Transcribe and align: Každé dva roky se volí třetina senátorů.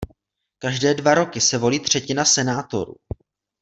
Každé 0.57 0.93
dva 0.93 1.13
roky 1.13 1.41
se 1.41 1.57
volí 1.57 1.79
třetina 1.79 2.25
senátorů. 2.25 2.93